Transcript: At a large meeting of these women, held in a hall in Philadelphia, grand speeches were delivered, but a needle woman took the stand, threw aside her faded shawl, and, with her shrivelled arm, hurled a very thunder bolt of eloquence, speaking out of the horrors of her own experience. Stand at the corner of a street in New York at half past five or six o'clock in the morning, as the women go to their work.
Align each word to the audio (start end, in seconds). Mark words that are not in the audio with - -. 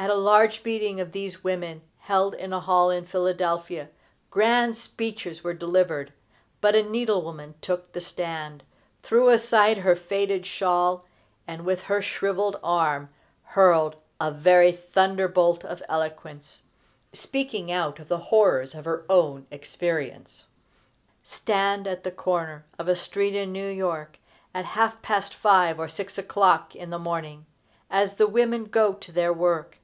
At 0.00 0.10
a 0.10 0.14
large 0.14 0.62
meeting 0.64 1.00
of 1.00 1.10
these 1.10 1.42
women, 1.42 1.82
held 1.98 2.32
in 2.36 2.52
a 2.52 2.60
hall 2.60 2.88
in 2.88 3.04
Philadelphia, 3.04 3.88
grand 4.30 4.76
speeches 4.76 5.42
were 5.42 5.52
delivered, 5.54 6.12
but 6.60 6.76
a 6.76 6.84
needle 6.84 7.20
woman 7.22 7.56
took 7.60 7.90
the 7.92 8.00
stand, 8.00 8.62
threw 9.02 9.28
aside 9.28 9.78
her 9.78 9.96
faded 9.96 10.46
shawl, 10.46 11.04
and, 11.48 11.64
with 11.64 11.82
her 11.82 12.00
shrivelled 12.00 12.60
arm, 12.62 13.08
hurled 13.42 13.96
a 14.20 14.30
very 14.30 14.70
thunder 14.70 15.26
bolt 15.26 15.64
of 15.64 15.82
eloquence, 15.88 16.62
speaking 17.12 17.72
out 17.72 17.98
of 17.98 18.06
the 18.06 18.18
horrors 18.18 18.76
of 18.76 18.84
her 18.84 19.04
own 19.10 19.48
experience. 19.50 20.46
Stand 21.24 21.88
at 21.88 22.04
the 22.04 22.12
corner 22.12 22.64
of 22.78 22.86
a 22.86 22.94
street 22.94 23.34
in 23.34 23.50
New 23.50 23.68
York 23.68 24.20
at 24.54 24.64
half 24.64 25.02
past 25.02 25.34
five 25.34 25.80
or 25.80 25.88
six 25.88 26.16
o'clock 26.16 26.76
in 26.76 26.90
the 26.90 27.00
morning, 27.00 27.46
as 27.90 28.14
the 28.14 28.28
women 28.28 28.62
go 28.66 28.92
to 28.92 29.10
their 29.10 29.32
work. 29.32 29.74